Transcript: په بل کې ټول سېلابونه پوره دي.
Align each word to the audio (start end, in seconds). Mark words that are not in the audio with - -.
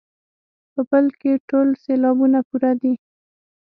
په 0.73 0.81
بل 0.89 1.05
کې 1.19 1.31
ټول 1.49 1.67
سېلابونه 1.83 2.39
پوره 2.47 2.71
دي. 2.81 2.93